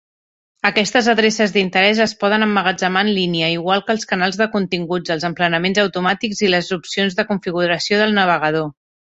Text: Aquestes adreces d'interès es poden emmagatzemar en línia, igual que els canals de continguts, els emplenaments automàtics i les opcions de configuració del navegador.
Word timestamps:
Aquestes 0.67 1.09
adreces 1.11 1.51
d'interès 1.57 2.01
es 2.05 2.15
poden 2.23 2.45
emmagatzemar 2.45 3.03
en 3.07 3.11
línia, 3.17 3.49
igual 3.57 3.83
que 3.91 3.95
els 3.97 4.09
canals 4.13 4.41
de 4.41 4.49
continguts, 4.57 5.13
els 5.17 5.27
emplenaments 5.31 5.83
automàtics 5.85 6.43
i 6.49 6.51
les 6.57 6.73
opcions 6.79 7.21
de 7.23 7.29
configuració 7.35 8.03
del 8.03 8.19
navegador. 8.19 8.69